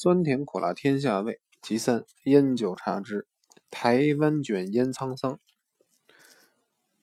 [0.00, 3.26] 酸甜苦辣天下味，其三烟酒茶之。
[3.68, 5.40] 台湾卷烟沧桑。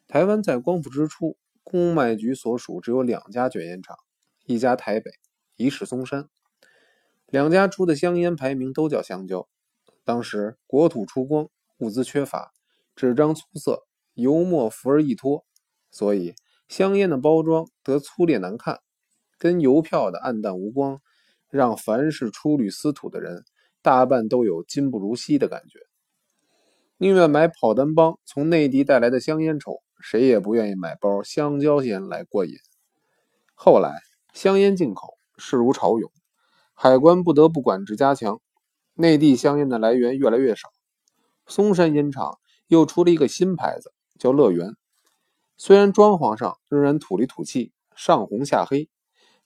[0.07, 3.97] 台湾在光复之初，公卖局所属只有两家卷烟厂，
[4.45, 5.11] 一家台北，
[5.57, 6.29] 一是松山。
[7.27, 9.49] 两家出的香烟排名都叫香蕉。
[10.05, 11.49] 当时国土出光，
[11.79, 12.53] 物资缺乏，
[12.95, 15.45] 纸张粗涩，油墨浮而易脱，
[15.91, 16.33] 所以
[16.69, 18.79] 香烟的包装得粗劣难看，
[19.37, 21.01] 跟邮票的暗淡无光。
[21.49, 23.43] 让凡是出旅司土的人，
[23.81, 25.79] 大半都有今不如昔的感觉，
[26.97, 32.55] 宁愿买跑单帮从内地带来的香烟抽，谁也不愿意买包香蕉烟来过瘾。
[33.53, 34.01] 后来
[34.33, 36.11] 香烟进口势如潮涌，
[36.73, 38.41] 海关不得不管制加强，
[38.93, 40.69] 内地香烟的来源越来越少。
[41.47, 44.75] 松山烟厂又出了一个新牌子，叫乐园，
[45.57, 48.89] 虽然装潢上仍然土里土气，上红下黑，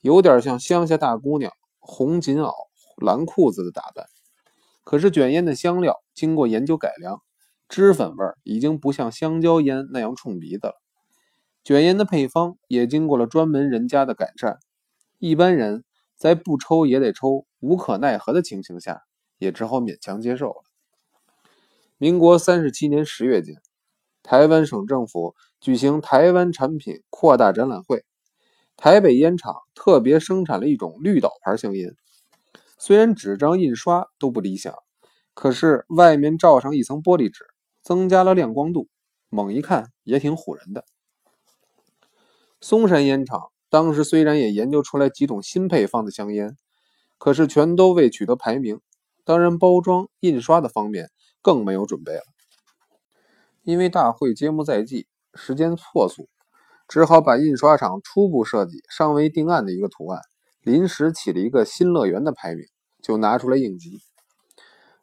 [0.00, 1.52] 有点像乡下大姑娘。
[1.80, 2.52] 红锦袄、
[2.96, 4.06] 蓝裤子的打扮，
[4.84, 7.20] 可是卷烟的香料经过研究改良，
[7.68, 10.74] 脂粉味已经不像香蕉烟那样冲鼻子了。
[11.64, 14.58] 卷烟的配方也经过了专门人家的改善，
[15.18, 15.84] 一般人
[16.16, 19.02] 在不抽也得抽、无可奈何的情形下，
[19.38, 20.62] 也只好勉强接受了。
[21.98, 23.56] 民国三十七年十月间，
[24.22, 28.04] 台湾省政府举行台湾产品扩大展览会。
[28.82, 31.94] 台北烟厂特别生产了一种绿岛牌香烟，
[32.78, 34.74] 虽然纸张印刷都不理想，
[35.34, 37.44] 可是外面罩上一层玻璃纸，
[37.82, 38.88] 增加了亮光度，
[39.28, 40.86] 猛一看也挺唬人的。
[42.58, 46.56] 松山烟厂当时虽然也研究出来几种新配方的香烟，
[47.18, 48.80] 可是全都未取得排名，
[49.24, 51.10] 当然包装印刷的方面
[51.42, 52.22] 更没有准备了。
[53.62, 56.30] 因为大会揭幕在即，时间错促。
[56.90, 60.22] 只好把印刷厂初步设计尚未定案的一个图案，
[60.60, 62.66] 临时起了一个“新乐园”的排名，
[63.00, 64.00] 就拿出来应急。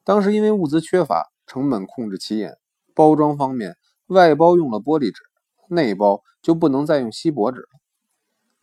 [0.04, 2.58] 当时因为物资缺乏，成本控制起眼，
[2.94, 5.22] 包装方面外包用了玻璃纸，
[5.70, 7.70] 内包就不能再用锡箔纸了。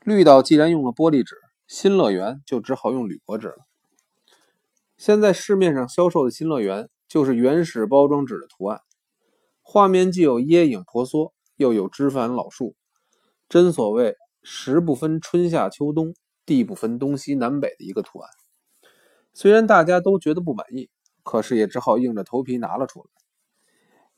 [0.03, 1.35] 绿岛既然用了玻璃纸，
[1.67, 3.57] 新乐园就只好用铝箔纸了。
[4.99, 8.83] 现在市面上销售的新乐园就是原始包装纸的图案，
[9.63, 12.77] 画面既有椰影婆娑，又有枝繁老树。
[13.49, 16.15] 真所谓时不分春夏秋冬，
[16.47, 18.31] 地不分东西南北的一个图案。
[19.33, 20.91] 虽然大家都觉得不满意，
[21.23, 23.07] 可是也只好硬着头皮拿了出来。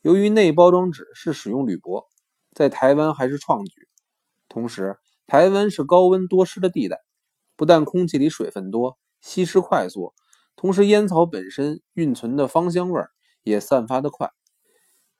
[0.01, 2.07] 由于内包装纸是使用铝箔，
[2.53, 3.87] 在台湾还是创举。
[4.47, 6.99] 同时，台湾是高温多湿的地带，
[7.55, 10.13] 不但空气里水分多，吸湿快速，
[10.55, 13.01] 同时烟草本身蕴存的芳香味
[13.43, 14.31] 也散发得快。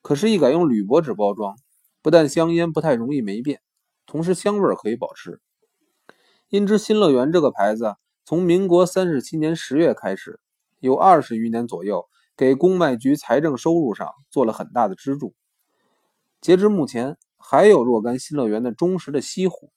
[0.02, 1.56] 可是，一改用铝箔纸包装，
[2.02, 3.62] 不但香烟不太容易霉变。
[4.08, 5.42] 同时，香味可以保持。
[6.50, 10.40] 因之，新乐园这个牌子从民国三十七年十月开始，
[10.80, 12.08] 有二十余年左右，
[12.38, 15.36] 给公卖局财政收入上做了很大的支柱。
[16.40, 19.72] 截至目前，还有若干新乐园的忠实的吸户，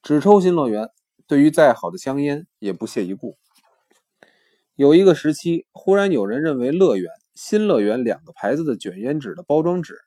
[0.00, 0.90] 只抽新乐园，
[1.26, 3.36] 对于再好的香烟也不屑一顾。
[4.76, 9.98] 有一个时期，忽然有人认为乐园、新乐园两个牌子的卷烟纸的包装纸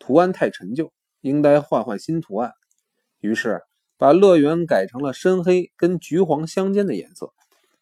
[0.00, 2.52] 图案太陈旧，应该换换新图案。
[3.20, 3.62] 于是，
[3.98, 7.32] 把乐园改成了深黑跟橘黄相间的颜色，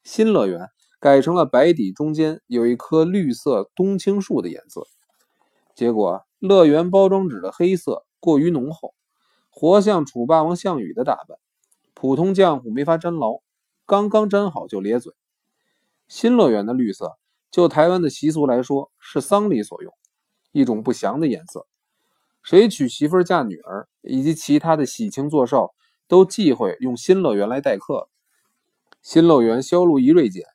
[0.02, 0.68] 新乐园
[0.98, 4.86] 改成了白底中间有一棵绿色冬青树的颜色。
[5.76, 8.94] 结果，乐园包装纸的黑色过于浓厚，
[9.48, 11.38] 活像楚霸王项羽的打扮，
[11.94, 13.40] 普通浆糊没法粘牢，
[13.86, 15.12] 刚刚粘好就咧嘴。
[16.08, 17.16] 新乐园的绿色，
[17.52, 19.92] 就台湾的习俗来说，是丧礼所用，
[20.50, 21.66] 一种不祥的颜色。
[22.48, 25.74] 谁娶媳妇嫁女儿，以及其他的喜庆做寿，
[26.06, 28.08] 都忌讳用新乐园来待客。
[29.02, 30.46] 新乐园销路一锐减，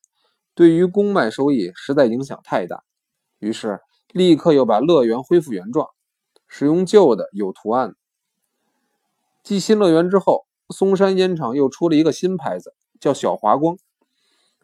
[0.56, 2.84] 对于公卖收益实在影响太大。
[3.38, 3.80] 于是
[4.12, 5.88] 立刻又把乐园恢复原状，
[6.48, 7.94] 使用旧的有图案。
[9.44, 13.78] 继新乐园之后，松山烟厂又出了一个新牌子，叫小华光，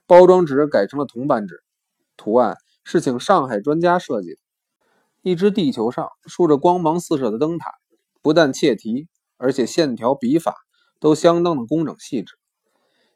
[0.08, 1.62] 包装纸改成了铜版纸，
[2.18, 4.40] 图案是请上海专家设计。
[5.22, 7.74] 一只地球上竖着光芒四射的灯塔，
[8.22, 10.56] 不但切题，而且线条笔法
[10.98, 12.36] 都相当的工整细致。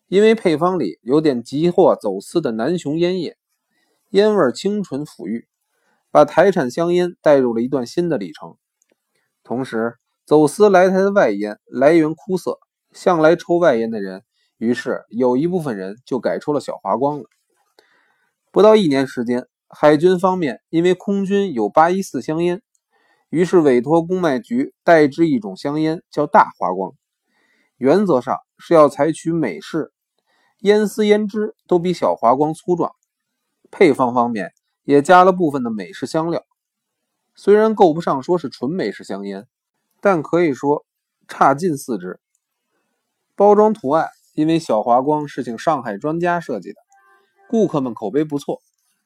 [0.07, 3.37] 因为配方里有点急货走私的南雄烟叶，
[4.09, 5.47] 烟味清纯馥郁，
[6.11, 8.57] 把台产香烟带入了一段新的里程。
[9.41, 9.95] 同时，
[10.25, 12.59] 走私来台的外烟来源枯涩，
[12.91, 14.23] 向来抽外烟的人，
[14.57, 17.25] 于是有一部分人就改抽了小华光了。
[18.51, 19.47] 不到一年时间。
[19.75, 22.61] 海军方面因为空军有八一四香烟，
[23.29, 26.93] 于是委托公卖局代制一种香烟，叫大华光。
[27.77, 29.91] 原则上是要采取美式，
[30.59, 32.91] 烟丝烟支都比小华光粗壮，
[33.71, 34.53] 配方方面
[34.83, 36.43] 也加了部分的美式香料。
[37.35, 39.47] 虽然够不上说是纯美式香烟，
[39.99, 40.85] 但可以说
[41.27, 42.19] 差近四之。
[43.35, 46.79] 包装图案因为小华光是请上海专家设计的，
[47.49, 48.61] 顾客们口碑不错，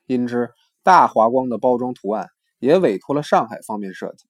[0.07, 0.49] 因之
[0.81, 4.25] 大华光的包装图案也委托了上海方面设计。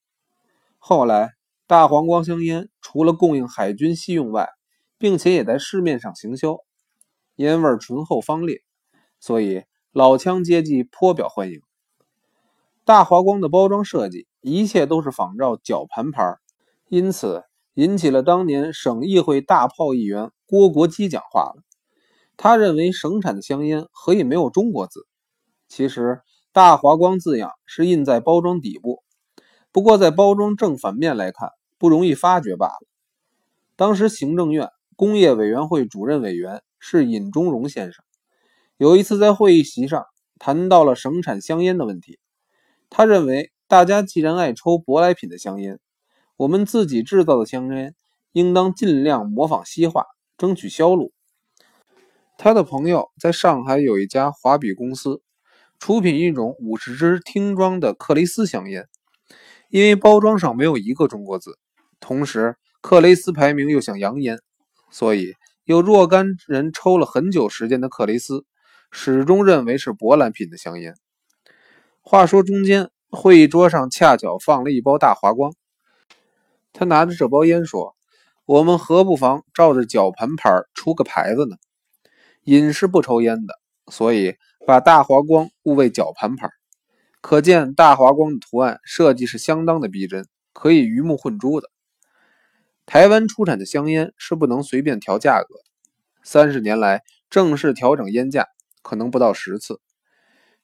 [0.78, 1.32] 后来，
[1.66, 4.50] 大黄光香烟除了供应海军西用外，
[4.98, 6.58] 并且也在市面上行销，
[7.36, 8.62] 烟味醇厚芳烈，
[9.20, 11.62] 所以老枪阶级颇表欢迎。
[12.84, 16.38] 大华光的包装设计，一切都是仿照绞盘牌，
[16.88, 17.44] 因此
[17.74, 21.64] 引起了当年省议会大炮议员郭国基讲话了。
[22.38, 25.06] 他认为省产的香烟何以没有中国字？
[25.68, 26.22] 其实
[26.52, 29.04] 大华光字样是印在包装底部，
[29.72, 32.88] 不过在包装正反面来看不容易发觉罢了。
[33.76, 38.04] 当时行政院工业委员会主任委员是尹中荣先生，
[38.78, 40.06] 有一次在会议席上
[40.40, 42.20] 谈到了省产香烟的问题。
[42.90, 45.80] 他认为，大家既然爱抽舶来品的香烟，
[46.38, 47.94] 我们自己制造的香烟
[48.32, 50.06] 应当尽量模仿西化，
[50.38, 51.12] 争取销路。
[52.38, 55.22] 他的朋友在上海有一家华比公司，
[55.80, 58.88] 出品一种五十支听装的克雷斯香烟，
[59.70, 61.58] 因为包装上没有一个中国字，
[62.00, 64.40] 同时克雷斯排名又像洋烟，
[64.90, 65.34] 所以
[65.66, 68.46] 有若干人抽了很久时间的克雷斯，
[68.92, 70.96] 始终认为是舶来品的香烟。
[72.02, 75.54] 话说中间，会议桌上恰巧放了一包大华光。
[76.74, 77.96] 他拿着这包烟说
[78.46, 81.58] ：“我们何不妨照着绞盘牌出个牌子呢？
[82.44, 83.56] 尹是不抽烟的，
[83.92, 84.36] 所以
[84.68, 86.50] 把大华光误为绞盘牌。
[87.22, 91.70] 可见大华光的图案设计是相当的逼真，可以鱼目混珠的。
[92.86, 95.56] 台湾出产的香烟是不能随便调价格，
[96.22, 98.46] 三十年来正式调整烟价
[98.82, 99.80] 可能不到十次。”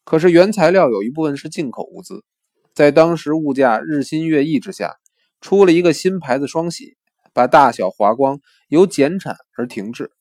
[0.03, 2.25] 可是原材料有一部分是进口物资，
[2.73, 4.97] 在当时物价日新月异之下，
[5.39, 6.97] 出了一个新牌子双喜，
[7.31, 10.11] 把大小华光由减产而停滞，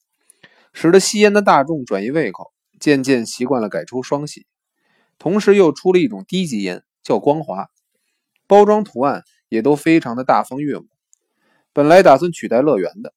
[0.72, 2.51] 使得吸烟的大众转移胃口，
[2.82, 4.44] 渐渐习惯了改抽双喜。
[5.16, 7.68] 同时又出了一种低级烟，叫光华，
[8.48, 10.88] 包装图案也都非常的大方悦目。
[11.72, 13.14] 本来打算取代乐园的，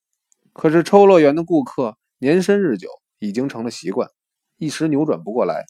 [0.54, 4.12] 可是抽乐园的顾客年深日久，已经成了习惯，
[4.58, 5.66] 一时扭转不过来。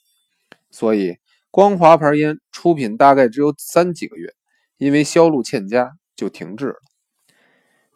[0.71, 1.15] 所以，
[1.49, 4.33] 光华牌烟出品大概只有三几个月，
[4.77, 6.75] 因为销路欠佳就停滞了。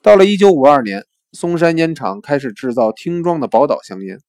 [0.01, 4.21] 到了1952年，松山烟厂开始制造听装的宝岛香烟，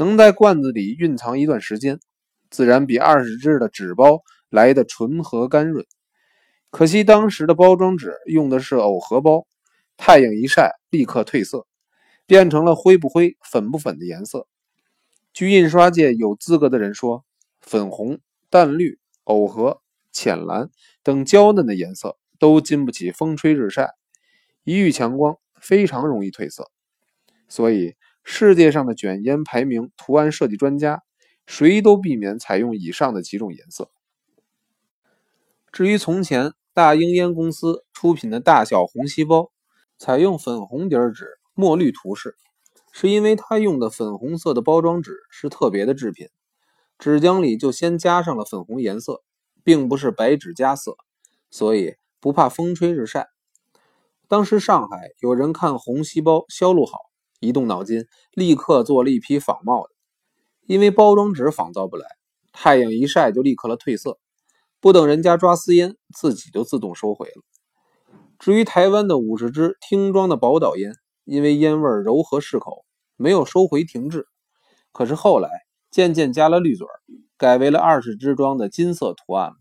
[0.00, 2.00] 能在罐子里蕴藏一段时间，
[2.48, 5.84] 自然比二十支的纸包来的醇和甘润。
[6.70, 9.46] 可惜当时的包装纸用的是藕荷包，
[9.98, 11.66] 太阳一晒立刻褪色，
[12.24, 14.48] 变成了灰不灰、粉不粉的颜色。
[15.34, 17.24] 据印刷界有资格的人说。
[17.60, 18.18] 粉红、
[18.48, 19.82] 淡绿、藕荷、
[20.12, 20.70] 浅蓝
[21.02, 23.90] 等娇嫩的颜色都经不起风吹日晒，
[24.64, 26.70] 一遇强光非常容易褪色。
[27.48, 27.96] 所以，
[28.32, 31.02] 世界上的卷烟排名图案设计专家，
[31.46, 33.90] 谁都避免采用以上的几种颜色。
[35.72, 39.50] 至于从前大英烟公司出品的大小红锡包，
[39.98, 42.36] 采用粉红底纸、墨绿涂饰，
[42.92, 46.28] 是因为它用的粉红色的包装纸是特别的制品。
[47.00, 49.24] 纸浆里就先加上了粉红颜色，
[49.64, 50.96] 并不是白纸加色，
[51.50, 53.26] 所以不怕风吹日晒。
[54.28, 57.09] 当时上海有人看红锡包销路好，
[57.40, 59.90] 一动脑筋，立刻做了一批仿冒的。
[60.66, 62.06] 因为包装纸仿造不来，
[62.52, 64.18] 太阳一晒就立刻了褪色，
[64.80, 67.42] 不等人家抓私烟，自己就自动收回了。
[68.38, 70.94] 至于台湾的五十支听装的宝岛烟，
[71.24, 72.84] 因为烟味柔和适口，
[73.16, 74.26] 没有收回停滞。
[74.92, 75.48] 可是后来。
[75.90, 76.86] 渐渐加了绿嘴
[77.36, 79.54] 改为了二十支装的金色图案。